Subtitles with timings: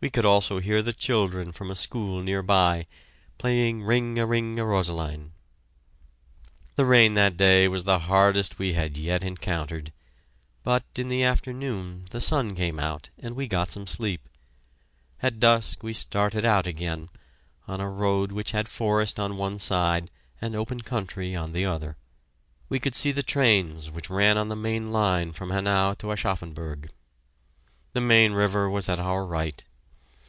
[0.00, 2.86] We could also hear the children from a school near by,
[3.36, 5.30] playing "Ring a ring a röselein."
[6.76, 9.92] The rain that day was the hardest we had yet encountered,
[10.62, 14.28] but in the afternoon the sun came out and we got some sleep.
[15.20, 17.08] At dusk we started out again,
[17.66, 21.96] on a road which had forest on one side and open country on the other.
[22.68, 26.90] We could see the trains which ran on the main line from Hanau to Aschaffenburg.
[27.94, 29.64] The Main River was at our right.